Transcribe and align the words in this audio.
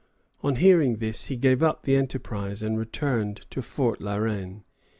On 0.41 0.55
hearing 0.55 0.95
this 0.95 1.27
he 1.27 1.35
gave 1.37 1.61
up 1.61 1.83
the 1.83 1.95
enterprise, 1.95 2.63
and 2.63 2.75
returned 2.75 3.45
to 3.51 3.61
Fort 3.61 4.01
La 4.01 4.15
Reine. 4.15 4.63